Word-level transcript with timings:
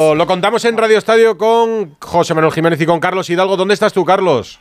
Lo 0.00 0.26
contamos 0.26 0.64
en 0.64 0.78
Radio 0.78 0.96
Estadio 0.96 1.36
con 1.36 1.94
José 2.00 2.32
Manuel 2.32 2.54
Jiménez 2.54 2.80
y 2.80 2.86
con 2.86 3.00
Carlos 3.00 3.28
Hidalgo. 3.28 3.58
¿Dónde 3.58 3.74
estás 3.74 3.92
tú, 3.92 4.02
Carlos? 4.06 4.58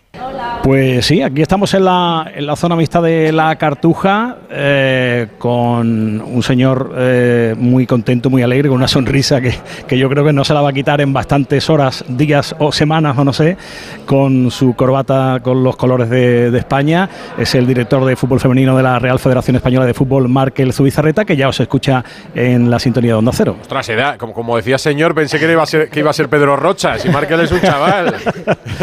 Pues 0.63 1.05
sí, 1.05 1.21
aquí 1.21 1.41
estamos 1.41 1.73
en 1.73 1.85
la, 1.85 2.31
en 2.35 2.45
la 2.45 2.55
zona 2.55 2.75
mixta 2.75 3.01
de 3.01 3.31
la 3.31 3.55
Cartuja 3.55 4.37
eh, 4.51 5.27
con 5.37 6.21
un 6.21 6.43
señor 6.43 6.93
eh, 6.97 7.55
muy 7.57 7.87
contento, 7.87 8.29
muy 8.29 8.43
alegre, 8.43 8.67
con 8.67 8.77
una 8.77 8.87
sonrisa 8.87 9.39
que, 9.39 9.53
que, 9.87 9.97
yo 9.97 10.09
creo 10.09 10.25
que 10.25 10.33
no 10.33 10.43
se 10.43 10.53
la 10.53 10.61
va 10.61 10.69
a 10.69 10.73
quitar 10.73 10.99
en 11.01 11.13
bastantes 11.13 11.69
horas, 11.69 12.03
días 12.07 12.55
o 12.59 12.71
semanas 12.71 13.17
o 13.17 13.23
no 13.23 13.31
sé, 13.31 13.57
con 14.05 14.51
su 14.51 14.75
corbata 14.75 15.39
con 15.41 15.63
los 15.63 15.75
colores 15.75 16.09
de, 16.09 16.51
de 16.51 16.59
España. 16.59 17.09
Es 17.37 17.55
el 17.55 17.65
director 17.65 18.03
de 18.03 18.15
fútbol 18.15 18.39
femenino 18.39 18.75
de 18.75 18.83
la 18.83 18.99
Real 18.99 19.17
Federación 19.17 19.55
Española 19.55 19.85
de 19.85 19.93
Fútbol, 19.93 20.27
Markel 20.27 20.73
Zubizarreta, 20.73 21.23
que 21.25 21.37
ya 21.37 21.47
os 21.47 21.59
escucha 21.59 22.03
en 22.35 22.69
la 22.69 22.79
sintonía 22.79 23.13
de 23.13 23.17
Onda 23.17 23.31
Cero. 23.33 23.55
Ostras, 23.61 23.87
edad, 23.89 24.17
como, 24.17 24.33
como 24.33 24.57
decía 24.57 24.77
señor, 24.77 25.15
pensé 25.15 25.39
que 25.39 25.51
iba, 25.51 25.63
a 25.63 25.65
ser, 25.65 25.89
que 25.89 25.99
iba 26.01 26.09
a 26.09 26.13
ser 26.13 26.29
Pedro 26.29 26.57
Rocha. 26.57 26.99
Si 26.99 27.09
Markel 27.09 27.39
es 27.39 27.51
un 27.51 27.61
chaval, 27.61 28.15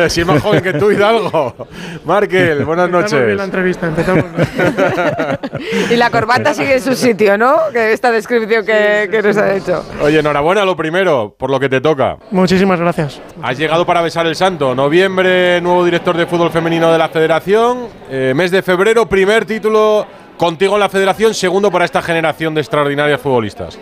si 0.09 0.21
es 0.23 0.27
más 0.27 0.43
joven 0.43 0.63
que 0.63 0.73
tú, 0.73 0.91
Hidalgo. 1.17 1.67
Markel, 2.05 2.65
buenas 2.67 2.91
noches. 2.91 3.25
Bien 3.25 3.37
la 3.37 3.45
entrevista, 3.45 3.87
empezamos. 3.87 4.25
y 5.91 5.97
la 5.97 6.11
corbata 6.11 6.55
sigue 6.55 6.75
en 6.75 6.81
su 6.81 6.95
sitio, 6.95 7.37
¿no? 7.39 7.57
Que 7.73 7.93
esta 7.93 8.11
descripción 8.11 8.65
que, 8.65 9.09
que, 9.11 9.23
nos 9.23 9.37
ha 9.37 9.55
hecho. 9.55 9.85
Oye, 10.03 10.19
enhorabuena 10.19 10.65
lo 10.65 10.77
primero, 10.77 11.35
por 11.37 11.51
lo 11.51 11.59
que 11.61 11.69
te 11.69 11.81
toca. 11.81 12.17
Muchísimas 12.31 12.81
gracias. 12.81 13.21
Has 13.43 13.59
llegado 13.59 13.87
para 13.87 14.01
besar 14.01 14.27
el 14.27 14.37
santo. 14.37 14.75
Noviembre, 14.75 15.61
nuevo 15.61 15.85
director 15.85 16.17
de 16.17 16.27
fútbol 16.27 16.51
femenino 16.51 16.93
de 16.93 16.99
la 16.99 17.09
federación. 17.09 17.89
Eh, 18.11 18.33
mes 18.35 18.51
de 18.51 18.63
febrero, 18.63 19.09
primer 19.09 19.45
título 19.45 20.07
contigo 20.37 20.75
en 20.75 20.81
la 20.81 20.89
federación, 20.89 21.35
segundo 21.35 21.71
para 21.71 21.85
esta 21.85 22.03
generación 22.03 22.55
de 22.55 22.61
extraordinarias 22.61 23.21
futbolistas. 23.21 23.79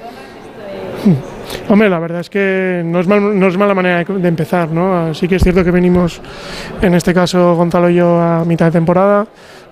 Hombre, 1.69 1.89
la 1.89 1.99
verdad 1.99 2.21
es 2.21 2.31
que 2.31 2.83
no 2.85 3.01
es, 3.01 3.07
mal, 3.07 3.39
no 3.39 3.47
es 3.47 3.57
mala 3.57 3.75
manera 3.75 4.05
de 4.05 4.29
empezar, 4.29 4.71
¿no? 4.71 5.15
Sí 5.15 5.29
que 5.29 5.37
es 5.37 5.43
cierto 5.43 5.65
que 5.65 5.71
venimos, 5.71 6.21
en 6.81 6.95
este 6.95 7.15
caso 7.15 7.55
Gonzalo 7.57 7.91
y 7.91 7.97
yo, 7.97 8.21
a 8.21 8.45
mitad 8.45 8.67
de 8.67 8.73
temporada, 8.73 9.27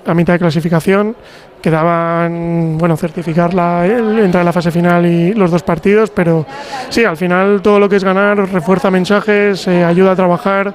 a 0.07 0.15
mitad 0.15 0.35
de 0.35 0.39
clasificación. 0.39 1.17
Quedaban, 1.61 2.77
bueno, 2.77 2.97
certificar 2.97 3.55
la, 3.55 3.87
entrar 3.87 4.41
en 4.41 4.45
la 4.47 4.53
fase 4.53 4.73
final 4.73 5.07
y 5.07 5.33
los 5.33 5.51
dos 5.53 5.63
partidos, 5.63 6.11
pero 6.11 6.45
sí, 6.89 7.05
al 7.05 7.17
final 7.17 7.63
todo 7.63 7.79
lo 7.79 7.89
que 7.89 7.97
es 7.97 8.05
ganar 8.05 8.37
refuerza 8.51 8.91
mensajes, 8.91 9.69
eh, 9.69 9.85
ayuda 9.85 10.13
a 10.13 10.17
trabajar 10.17 10.75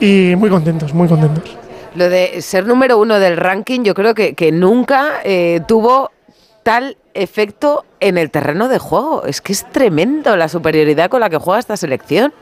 y 0.00 0.34
muy 0.36 0.48
contentos, 0.48 0.94
muy 0.94 1.06
contentos. 1.06 1.58
Lo 1.94 2.08
de 2.08 2.40
ser 2.40 2.66
número 2.66 2.98
uno 2.98 3.18
del 3.18 3.36
ranking, 3.36 3.82
yo 3.82 3.92
creo 3.94 4.14
que, 4.14 4.52
nunca 4.52 5.20
eh, 5.24 5.60
tuvo 5.68 6.10
tal 6.62 6.96
efecto 7.14 7.84
en 8.00 8.18
el 8.18 8.30
terreno 8.30 8.68
de 8.68 8.78
juego. 8.78 9.24
Es 9.24 9.40
que 9.40 9.52
es 9.52 9.68
tremendo 9.70 10.36
la 10.36 10.48
superioridad 10.48 11.10
con 11.10 11.20
la 11.20 11.30
que 11.30 11.38
juega 11.38 11.60
esta 11.60 11.76
selección. 11.76 12.32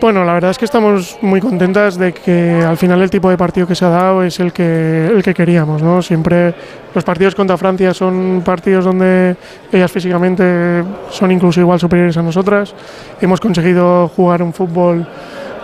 Bueno, 0.00 0.24
la 0.24 0.32
verdad 0.32 0.50
es 0.52 0.56
que 0.56 0.64
estamos 0.64 1.18
muy 1.20 1.42
contentas 1.42 1.98
de 1.98 2.14
que 2.14 2.62
al 2.66 2.78
final 2.78 3.02
el 3.02 3.10
tipo 3.10 3.28
de 3.28 3.36
partido 3.36 3.66
que 3.66 3.74
se 3.74 3.84
ha 3.84 3.90
dado 3.90 4.22
es 4.22 4.40
el 4.40 4.50
que, 4.50 5.08
el 5.08 5.22
que 5.22 5.34
queríamos. 5.34 5.82
¿no? 5.82 6.00
Siempre 6.00 6.54
los 6.94 7.04
partidos 7.04 7.34
contra 7.34 7.58
Francia 7.58 7.92
son 7.92 8.40
partidos 8.42 8.86
donde 8.86 9.36
ellas 9.70 9.92
físicamente 9.92 10.82
son 11.10 11.32
incluso 11.32 11.60
igual 11.60 11.78
superiores 11.78 12.16
a 12.16 12.22
nosotras. 12.22 12.74
Hemos 13.20 13.40
conseguido 13.40 14.08
jugar 14.08 14.42
un 14.42 14.54
fútbol 14.54 15.06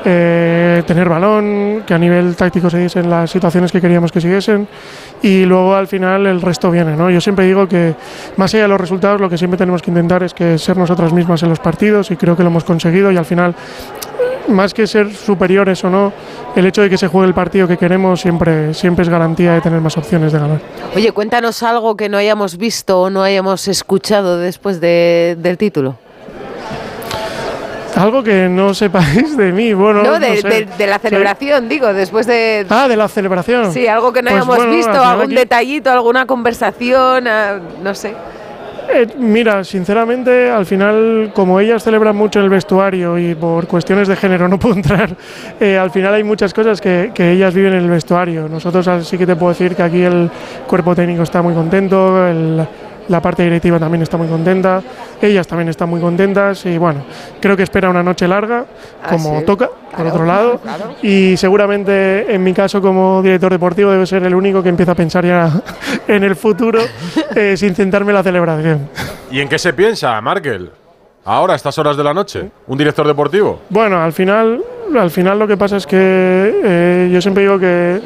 eh, 0.08 0.84
tener 0.86 1.08
balón, 1.08 1.82
que 1.84 1.92
a 1.92 1.98
nivel 1.98 2.36
táctico 2.36 2.70
se 2.70 2.78
diesen 2.78 3.10
las 3.10 3.28
situaciones 3.28 3.72
que 3.72 3.80
queríamos 3.80 4.12
que 4.12 4.20
siguiesen 4.20 4.68
y 5.20 5.44
luego 5.44 5.74
al 5.74 5.88
final 5.88 6.26
el 6.26 6.40
resto 6.40 6.70
viene. 6.70 6.94
¿no? 6.94 7.10
Yo 7.10 7.20
siempre 7.20 7.44
digo 7.44 7.66
que 7.66 7.96
más 8.36 8.54
allá 8.54 8.62
de 8.62 8.68
los 8.68 8.80
resultados 8.80 9.20
lo 9.20 9.28
que 9.28 9.36
siempre 9.36 9.58
tenemos 9.58 9.82
que 9.82 9.90
intentar 9.90 10.22
es 10.22 10.32
que 10.32 10.58
ser 10.58 10.76
nosotras 10.76 11.12
mismas 11.12 11.42
en 11.42 11.48
los 11.48 11.58
partidos 11.58 12.12
y 12.12 12.16
creo 12.16 12.36
que 12.36 12.44
lo 12.44 12.50
hemos 12.50 12.62
conseguido 12.62 13.10
y 13.10 13.16
al 13.16 13.24
final 13.24 13.56
más 14.48 14.72
que 14.74 14.86
ser 14.86 15.12
superiores 15.12 15.82
o 15.82 15.90
no, 15.90 16.12
el 16.54 16.66
hecho 16.66 16.82
de 16.82 16.88
que 16.88 16.98
se 16.98 17.08
juegue 17.08 17.26
el 17.26 17.34
partido 17.34 17.66
que 17.66 17.76
queremos 17.76 18.20
siempre, 18.20 18.74
siempre 18.74 19.02
es 19.02 19.08
garantía 19.08 19.54
de 19.54 19.60
tener 19.60 19.80
más 19.80 19.96
opciones 19.96 20.32
de 20.32 20.38
ganar. 20.38 20.60
Oye, 20.94 21.10
cuéntanos 21.10 21.64
algo 21.64 21.96
que 21.96 22.08
no 22.08 22.16
hayamos 22.16 22.56
visto 22.56 23.02
o 23.02 23.10
no 23.10 23.24
hayamos 23.24 23.66
escuchado 23.66 24.38
después 24.38 24.80
de, 24.80 25.36
del 25.40 25.58
título. 25.58 25.96
Algo 27.96 28.22
que 28.22 28.48
no 28.48 28.74
sepáis 28.74 29.36
de 29.38 29.52
mí, 29.52 29.72
bueno. 29.72 30.02
No, 30.02 30.20
de, 30.20 30.28
no 30.28 30.36
sé. 30.36 30.48
de, 30.48 30.64
de 30.66 30.86
la 30.86 30.98
celebración, 30.98 31.62
sí. 31.62 31.68
digo, 31.68 31.94
después 31.94 32.26
de. 32.26 32.66
Ah, 32.68 32.88
de 32.88 32.96
la 32.96 33.08
celebración. 33.08 33.72
Sí, 33.72 33.86
algo 33.86 34.12
que 34.12 34.20
no 34.20 34.30
pues 34.30 34.42
hayamos 34.42 34.56
bueno, 34.58 34.72
visto, 34.72 35.02
algún 35.02 35.24
aquí... 35.24 35.34
detallito, 35.34 35.90
alguna 35.90 36.26
conversación, 36.26 37.26
uh, 37.26 37.82
no 37.82 37.94
sé. 37.94 38.14
Eh, 38.92 39.06
mira, 39.18 39.64
sinceramente, 39.64 40.50
al 40.50 40.66
final, 40.66 41.32
como 41.34 41.58
ellas 41.58 41.82
celebran 41.82 42.14
mucho 42.14 42.38
en 42.38 42.44
el 42.44 42.50
vestuario 42.50 43.18
y 43.18 43.34
por 43.34 43.66
cuestiones 43.66 44.08
de 44.08 44.14
género 44.14 44.46
no 44.46 44.58
puedo 44.58 44.74
entrar, 44.74 45.16
eh, 45.60 45.78
al 45.78 45.90
final 45.90 46.14
hay 46.14 46.22
muchas 46.22 46.52
cosas 46.52 46.80
que, 46.80 47.12
que, 47.14 47.32
ellas 47.32 47.54
viven 47.54 47.72
en 47.72 47.84
el 47.84 47.90
vestuario. 47.90 48.46
Nosotros 48.46 49.08
sí 49.08 49.16
que 49.16 49.26
te 49.26 49.36
puedo 49.36 49.52
decir 49.52 49.74
que 49.74 49.82
aquí 49.82 50.02
el 50.02 50.30
cuerpo 50.66 50.94
técnico 50.94 51.22
está 51.22 51.40
muy 51.40 51.54
contento, 51.54 52.28
el, 52.28 52.66
la 53.08 53.20
parte 53.20 53.42
directiva 53.42 53.78
también 53.78 54.02
está 54.02 54.16
muy 54.16 54.28
contenta, 54.28 54.82
ellas 55.20 55.46
también 55.46 55.68
están 55.68 55.88
muy 55.88 56.00
contentas 56.00 56.64
y 56.66 56.78
bueno, 56.78 57.04
creo 57.40 57.56
que 57.56 57.62
espera 57.62 57.88
una 57.90 58.02
noche 58.02 58.26
larga, 58.26 58.64
como 59.08 59.36
ah, 59.36 59.40
sí. 59.40 59.46
toca, 59.46 59.70
claro, 59.90 59.96
por 59.96 60.06
otro 60.06 60.26
lado, 60.26 60.58
claro. 60.58 60.94
y 61.02 61.36
seguramente 61.36 62.34
en 62.34 62.42
mi 62.42 62.52
caso 62.52 62.80
como 62.80 63.22
director 63.22 63.52
deportivo 63.52 63.90
debe 63.90 64.06
ser 64.06 64.24
el 64.24 64.34
único 64.34 64.62
que 64.62 64.68
empieza 64.68 64.92
a 64.92 64.94
pensar 64.94 65.24
ya 65.24 65.50
en 66.08 66.24
el 66.24 66.36
futuro 66.36 66.80
eh, 67.34 67.56
sin 67.56 67.74
centrarme 67.74 68.10
en 68.10 68.16
la 68.16 68.22
celebración. 68.22 68.88
¿Y 69.30 69.40
en 69.40 69.48
qué 69.48 69.58
se 69.58 69.72
piensa, 69.72 70.20
Markel? 70.20 70.70
Ahora, 71.24 71.54
a 71.54 71.56
estas 71.56 71.76
horas 71.78 71.96
de 71.96 72.04
la 72.04 72.14
noche, 72.14 72.50
un 72.68 72.78
director 72.78 73.04
deportivo. 73.04 73.60
Bueno, 73.68 74.00
al 74.00 74.12
final, 74.12 74.62
al 74.96 75.10
final 75.10 75.36
lo 75.40 75.48
que 75.48 75.56
pasa 75.56 75.76
es 75.76 75.84
que 75.84 75.96
eh, 75.98 77.10
yo 77.12 77.20
siempre 77.20 77.42
digo 77.42 77.58
que 77.58 78.00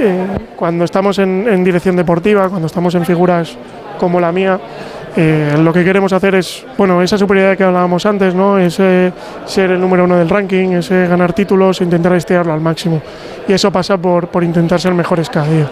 eh, 0.00 0.26
cuando 0.54 0.84
estamos 0.84 1.18
en, 1.18 1.48
en 1.48 1.64
dirección 1.64 1.96
deportiva, 1.96 2.48
cuando 2.48 2.66
estamos 2.66 2.94
en 2.94 3.04
figuras 3.04 3.56
como 4.00 4.18
la 4.18 4.32
mía, 4.32 4.58
eh, 5.14 5.56
lo 5.62 5.74
que 5.74 5.84
queremos 5.84 6.10
hacer 6.14 6.34
es, 6.36 6.64
bueno, 6.78 7.02
esa 7.02 7.18
superioridad 7.18 7.56
que 7.56 7.64
hablábamos 7.64 8.06
antes, 8.06 8.34
¿no? 8.34 8.58
Ese 8.58 9.12
ser 9.44 9.72
el 9.72 9.80
número 9.80 10.04
uno 10.04 10.16
del 10.16 10.30
ranking, 10.30 10.70
ese 10.70 11.06
ganar 11.06 11.34
títulos, 11.34 11.82
intentar 11.82 12.14
estirarlo 12.14 12.54
al 12.54 12.60
máximo. 12.60 13.02
Y 13.46 13.52
eso 13.52 13.70
pasa 13.70 13.98
por, 13.98 14.28
por 14.28 14.42
intentar 14.42 14.80
ser 14.80 14.94
mejores 14.94 15.28
cada 15.28 15.48
día. 15.48 15.68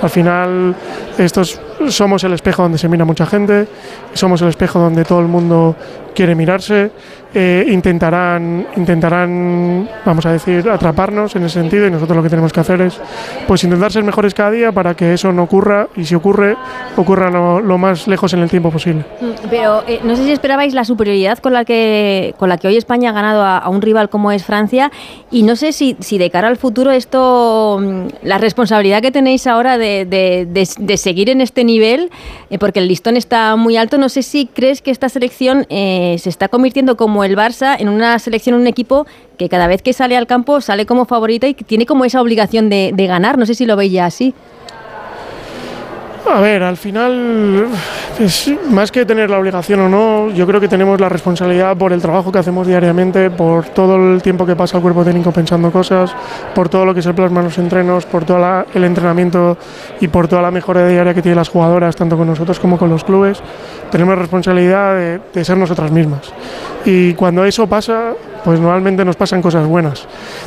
Al 0.00 0.10
final, 0.10 0.76
estos 1.18 1.60
somos 1.88 2.22
el 2.22 2.34
espejo 2.34 2.62
donde 2.62 2.78
se 2.78 2.88
mira 2.88 3.04
mucha 3.04 3.26
gente, 3.26 3.66
somos 4.12 4.40
el 4.42 4.48
espejo 4.48 4.78
donde 4.78 5.04
todo 5.04 5.20
el 5.20 5.26
mundo 5.26 5.74
quiere 6.14 6.34
mirarse, 6.34 6.90
eh, 7.34 7.64
intentarán, 7.68 8.66
intentarán, 8.76 9.88
vamos 10.04 10.26
a 10.26 10.32
decir, 10.32 10.68
atraparnos 10.68 11.34
en 11.34 11.44
ese 11.44 11.60
sentido 11.60 11.86
y 11.86 11.90
nosotros 11.90 12.16
lo 12.16 12.22
que 12.22 12.28
tenemos 12.28 12.52
que 12.52 12.60
hacer 12.60 12.80
es 12.82 13.00
pues 13.46 13.64
intentar 13.64 13.90
ser 13.90 14.04
mejores 14.04 14.34
cada 14.34 14.50
día 14.50 14.70
para 14.72 14.94
que 14.94 15.14
eso 15.14 15.32
no 15.32 15.44
ocurra 15.44 15.88
y 15.96 16.04
si 16.04 16.14
ocurre, 16.14 16.56
ocurra 16.96 17.30
lo, 17.30 17.60
lo 17.60 17.78
más 17.78 18.06
lejos 18.06 18.32
en 18.34 18.40
el 18.40 18.50
tiempo 18.50 18.70
posible. 18.70 19.04
Pero 19.48 19.82
eh, 19.86 20.00
no 20.04 20.14
sé 20.16 20.24
si 20.24 20.32
esperabais 20.32 20.74
la 20.74 20.84
superioridad 20.84 21.38
con 21.38 21.54
la 21.54 21.64
que, 21.64 22.34
con 22.38 22.48
la 22.48 22.58
que 22.58 22.68
hoy 22.68 22.76
España 22.76 23.10
ha 23.10 23.12
ganado 23.12 23.42
a, 23.44 23.68
un 23.68 23.80
rival 23.80 24.10
como 24.10 24.30
es 24.30 24.44
Francia 24.44 24.92
y 25.30 25.42
no 25.42 25.56
sé 25.56 25.72
si, 25.72 25.96
si 26.00 26.18
de 26.18 26.28
cara 26.30 26.48
al 26.48 26.58
futuro 26.58 26.90
esto, 26.90 27.78
mm, 27.80 28.06
la 28.24 28.36
responsabilidad 28.38 29.00
que 29.00 29.10
tenéis 29.10 29.46
ahora 29.46 29.78
de, 29.78 30.04
de 30.04 30.96
seguir 30.96 31.30
en 31.30 31.40
este 31.40 31.64
nivel, 31.64 32.10
eh, 32.50 32.58
porque 32.58 32.80
el 32.80 32.88
listón 32.88 33.16
está 33.16 33.56
muy 33.56 33.78
alto, 33.78 33.96
no 33.96 34.10
sé 34.10 34.22
si 34.22 34.46
crees 34.46 34.82
que 34.82 34.90
esta 34.90 35.08
selección 35.08 35.66
eh, 35.70 36.01
se 36.18 36.28
está 36.28 36.48
convirtiendo 36.48 36.96
como 36.96 37.24
el 37.24 37.36
Barça 37.36 37.76
en 37.78 37.88
una 37.88 38.18
selección, 38.18 38.54
un 38.54 38.66
equipo 38.66 39.06
que 39.38 39.48
cada 39.48 39.66
vez 39.66 39.82
que 39.82 39.92
sale 39.92 40.16
al 40.16 40.26
campo 40.26 40.60
sale 40.60 40.86
como 40.86 41.04
favorita 41.04 41.46
y 41.46 41.54
tiene 41.54 41.86
como 41.86 42.04
esa 42.04 42.20
obligación 42.20 42.68
de, 42.68 42.92
de 42.94 43.06
ganar. 43.06 43.38
No 43.38 43.46
sé 43.46 43.54
si 43.54 43.66
lo 43.66 43.76
veis 43.76 43.92
ya 43.92 44.06
así. 44.06 44.34
A 46.30 46.40
ver, 46.40 46.62
al 46.62 46.76
final, 46.76 47.66
pues, 48.22 48.48
más 48.70 48.92
que 48.92 49.04
tener 49.04 49.28
la 49.30 49.38
obligación 49.40 49.80
o 49.80 49.88
no, 49.88 50.30
yo 50.30 50.46
creo 50.46 50.60
que 50.60 50.68
tenemos 50.68 51.00
la 51.00 51.08
responsabilidad 51.08 51.76
por 51.76 51.92
el 51.92 52.00
trabajo 52.00 52.30
que 52.30 52.38
hacemos 52.38 52.68
diariamente, 52.68 53.30
por 53.30 53.64
todo 53.70 53.96
el 53.96 54.22
tiempo 54.22 54.46
que 54.46 54.54
pasa 54.54 54.76
el 54.76 54.82
cuerpo 54.82 55.02
técnico 55.02 55.32
pensando 55.32 55.72
cosas, 55.72 56.14
por 56.54 56.68
todo 56.68 56.84
lo 56.84 56.94
que 56.94 57.02
se 57.02 57.12
plasma 57.14 57.40
en 57.40 57.46
los 57.46 57.58
entrenos, 57.58 58.06
por 58.06 58.24
todo 58.24 58.64
el 58.72 58.84
entrenamiento 58.84 59.58
y 60.00 60.06
por 60.06 60.28
toda 60.28 60.40
la 60.40 60.52
mejora 60.52 60.86
diaria 60.86 61.14
que 61.14 61.20
tienen 61.20 61.38
las 61.38 61.48
jugadoras, 61.48 61.96
tanto 61.96 62.16
con 62.16 62.28
nosotros 62.28 62.60
como 62.60 62.78
con 62.78 62.90
los 62.90 63.02
clubes. 63.02 63.42
Tenemos 63.90 64.14
la 64.14 64.20
responsabilidad 64.20 64.94
de, 64.94 65.20
de 65.34 65.44
ser 65.44 65.56
nosotras 65.56 65.90
mismas. 65.90 66.32
Y 66.84 67.14
cuando 67.14 67.44
eso 67.44 67.66
pasa, 67.66 68.12
pues 68.44 68.58
normalmente 68.58 69.04
nos 69.04 69.16
pasan 69.16 69.40
cosas 69.40 69.66
buenas, 69.66 70.06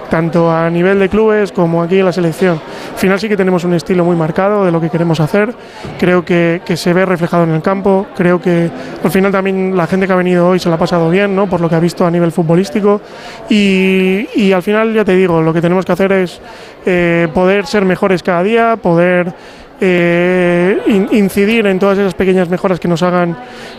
tanto 0.10 0.52
a 0.52 0.70
nivel 0.70 1.00
de 1.00 1.10
clubes 1.10 1.52
como 1.52 1.82
aquí 1.82 2.00
en 2.00 2.06
la 2.06 2.12
selección. 2.12 2.60
Al 2.94 2.98
final 2.98 3.20
sí 3.20 3.30
que 3.30 3.38
tenemos 3.38 3.64
un 3.64 3.74
estilo 3.74 4.04
muy 4.04 4.16
marcado 4.16 4.66
de 4.66 4.72
lo 4.72 4.82
que 4.82 4.90
queremos 4.90 5.20
hacer, 5.20 5.54
creo 5.98 6.26
que, 6.26 6.62
que, 6.66 6.76
se 6.76 6.94
ve 6.94 7.06
reflejado 7.06 7.44
en 7.44 7.52
el 7.52 7.62
campo, 7.66 8.06
creo 8.16 8.40
que 8.40 8.70
al 9.04 9.12
final 9.12 9.32
también 9.32 9.76
la 9.76 9.88
gente 9.88 10.06
que 10.06 10.14
ha 10.14 10.16
venido 10.16 10.48
hoy 10.48 10.60
se 10.60 10.70
la 10.70 10.76
ha 10.76 10.78
pasado 10.78 11.10
bien, 11.10 11.36
¿no? 11.36 11.50
por 11.50 11.60
lo 11.60 11.68
que 11.68 11.76
ha 11.76 11.80
visto 11.80 12.06
a 12.06 12.12
nivel 12.12 12.32
futbolístico, 12.32 13.02
y, 13.50 14.28
y 14.36 14.52
al 14.52 14.62
final 14.62 14.94
ya 14.94 15.04
te 15.04 15.16
digo, 15.16 15.42
lo 15.42 15.52
que 15.52 15.62
tenemos 15.62 15.84
que 15.84 15.92
hacer 15.92 16.12
es 16.12 16.40
eh, 16.86 17.28
poder 17.34 17.66
ser 17.66 17.84
mejores 17.84 18.22
cada 18.22 18.44
día, 18.44 18.78
poder 18.78 19.34
eh, 19.82 20.80
in- 20.88 21.08
incidir 21.12 21.66
en 21.68 21.80
todas 21.80 21.98
esas 21.98 22.14
pequeñas 22.14 22.50
mejoras 22.50 22.80
que 22.80 22.88
nos 22.88 23.04
hagan, 23.04 23.36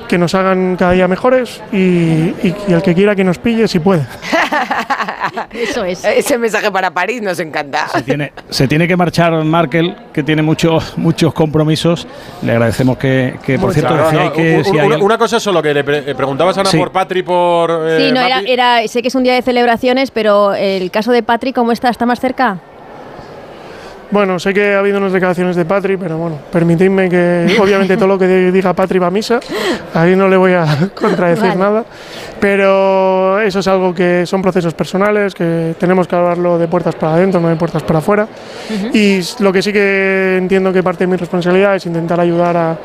que 0.08 0.18
nos 0.18 0.34
hagan 0.34 0.76
cada 0.76 0.92
día 0.92 1.08
mejores 1.08 1.60
y, 1.72 1.76
y- 1.76 2.54
y 2.68 2.72
el 2.72 2.82
que 2.82 2.94
quiera 2.94 3.14
que 3.14 3.24
nos 3.24 3.38
pille 3.38 3.66
si 3.68 3.78
puede. 3.78 4.02
Eso 5.52 5.84
es. 5.84 6.04
Ese 6.04 6.38
mensaje 6.38 6.70
para 6.70 6.90
París 6.90 7.20
nos 7.22 7.38
encanta. 7.40 7.88
Se 7.88 8.02
tiene, 8.02 8.32
se 8.48 8.68
tiene 8.68 8.86
que 8.88 8.96
marchar 8.96 9.32
Markel, 9.44 9.94
que 10.12 10.22
tiene 10.22 10.42
muchos 10.42 10.96
muchos 10.96 11.34
compromisos. 11.34 12.06
Le 12.42 12.52
agradecemos 12.52 12.96
que, 12.96 13.36
que 13.44 13.58
por 13.58 13.72
cierto, 13.72 13.92
Claro, 13.94 14.04
decía 14.10 14.24
no, 14.26 14.32
que 14.32 14.56
un- 14.58 14.64
si 14.64 14.78
hay 14.78 14.92
una, 15.00 15.18
cosa 15.18 15.40
solo 15.40 15.62
que 15.62 15.74
le 15.74 15.84
pre- 15.84 16.10
eh, 16.10 16.14
preguntabas 16.14 16.56
Sí. 16.70 16.76
por 16.78 16.90
Patri 16.92 17.22
por 17.22 17.70
eh, 17.86 18.06
Sí, 18.06 18.12
no, 18.12 18.20
era, 18.20 18.40
era, 18.46 18.88
sé 18.88 19.02
que 19.02 19.08
es 19.08 19.14
un 19.14 19.22
día 19.24 19.34
de 19.34 19.42
celebraciones, 19.42 20.10
pero 20.10 20.54
el 20.54 20.90
caso 20.90 21.12
de 21.12 21.22
Patrick, 21.22 21.54
¿cómo 21.54 21.72
está? 21.72 21.88
¿Está 21.90 22.06
más 22.06 22.20
cerca? 22.20 22.58
Bueno, 24.10 24.38
sé 24.38 24.54
que 24.54 24.74
ha 24.74 24.78
habido 24.78 24.98
unas 24.98 25.12
declaraciones 25.12 25.56
de 25.56 25.64
Patri, 25.64 25.96
pero 25.96 26.16
bueno, 26.16 26.38
permitidme 26.52 27.08
que 27.08 27.56
obviamente 27.60 27.96
todo 27.96 28.06
lo 28.06 28.18
que 28.18 28.52
diga 28.52 28.72
Patri 28.72 28.98
va 29.00 29.08
a 29.08 29.10
misa, 29.10 29.40
ahí 29.94 30.14
no 30.14 30.28
le 30.28 30.36
voy 30.36 30.52
a 30.52 30.90
contradecir 30.94 31.48
Vale. 31.48 31.56
nada, 31.60 31.84
pero 32.40 33.40
eso 33.40 33.58
es 33.58 33.66
algo 33.68 33.92
que 33.94 34.24
son 34.24 34.42
procesos 34.42 34.74
personales, 34.74 35.34
que 35.34 35.74
tenemos 35.78 36.06
que 36.06 36.14
hablarlo 36.14 36.56
de 36.58 36.68
puertas 36.68 36.94
para 36.94 37.14
adentro, 37.14 37.40
no 37.40 37.48
de 37.48 37.56
puertas 37.56 37.82
para 37.82 37.98
afuera, 37.98 38.28
y 38.92 39.18
s- 39.18 39.42
lo 39.42 39.52
que 39.52 39.60
sí 39.62 39.72
que 39.72 40.36
entiendo 40.38 40.72
que 40.72 40.82
parte 40.82 41.04
de 41.04 41.08
mi 41.08 41.16
responsabilidad 41.16 41.74
es 41.74 41.86
intentar 41.86 42.20
ayudar 42.20 42.56
a, 42.56 42.76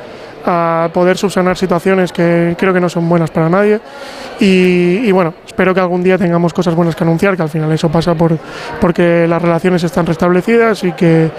a 0.46 0.90
poder 0.94 1.18
subsanar 1.18 1.58
situaciones 1.58 2.12
que 2.12 2.56
creo 2.58 2.74
que 2.74 2.80
no 2.80 2.90
son 2.90 3.08
buenas 3.08 3.32
para 3.32 3.50
nadie, 3.50 3.80
y, 4.40 5.02
y 5.04 5.12
bueno, 5.12 5.34
espero 5.46 5.74
que 5.74 5.80
algún 5.80 6.04
día 6.04 6.18
tengamos 6.18 6.54
cosas 6.54 6.74
buenas 6.76 6.96
que 6.96 7.04
anunciar, 7.04 7.36
que 7.36 7.44
al 7.44 7.50
final 7.50 7.72
eso 7.72 7.90
pasa 7.90 8.16
por 8.16 8.38
porque 8.80 9.28
las 9.28 9.42
relaciones 9.42 9.84
están 9.84 10.06
restablecidas 10.06 10.84
y 10.84 10.94
que, 10.94 11.30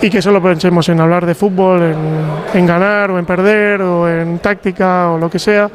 y 0.00 0.10
que 0.10 0.22
solo 0.22 0.42
pensemos 0.42 0.88
en 0.88 1.00
hablar 1.00 1.26
de 1.26 1.34
fútbol, 1.34 1.82
en, 1.82 1.96
en 2.54 2.66
ganar 2.66 3.10
o 3.10 3.18
en 3.18 3.26
perder 3.26 3.82
o 3.82 4.08
en 4.08 4.38
táctica 4.38 5.10
o 5.10 5.18
lo 5.18 5.28
que 5.28 5.38
sea, 5.38 5.68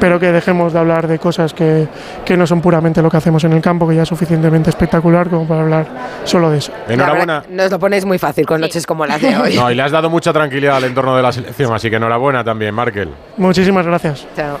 pero 0.00 0.18
que 0.18 0.32
dejemos 0.32 0.72
de 0.72 0.78
hablar 0.78 1.06
de 1.06 1.18
cosas 1.18 1.54
que, 1.54 1.86
que 2.24 2.36
no 2.36 2.46
son 2.46 2.60
puramente 2.60 3.02
lo 3.02 3.10
que 3.10 3.16
hacemos 3.18 3.44
en 3.44 3.52
el 3.52 3.60
campo, 3.60 3.86
que 3.88 3.94
ya 3.94 4.02
es 4.02 4.08
suficientemente 4.08 4.70
espectacular 4.70 5.28
como 5.28 5.46
para 5.46 5.62
hablar 5.62 5.86
solo 6.24 6.50
de 6.50 6.58
eso. 6.58 6.72
Enhorabuena. 6.88 7.40
verdad, 7.40 7.50
Nos 7.50 7.70
lo 7.70 7.78
ponéis 7.78 8.04
muy 8.04 8.18
fácil 8.18 8.46
con 8.46 8.60
noches 8.60 8.86
como 8.86 9.06
las 9.06 9.20
de 9.20 9.36
hoy. 9.40 9.54
No, 9.56 9.70
y 9.70 9.74
le 9.74 9.82
has 9.82 9.92
dado 9.92 10.10
mucha 10.10 10.32
tranquilidad 10.32 10.76
al 10.76 10.84
entorno 10.84 11.16
de 11.16 11.22
la 11.22 11.32
selección, 11.32 11.72
así 11.72 11.90
que 11.90 11.98
enhorabuena 12.30 12.44
también, 12.44 12.74
Markel. 12.74 13.10
Muchísimas 13.36 13.86
gracias. 13.86 14.26
Chao. 14.36 14.58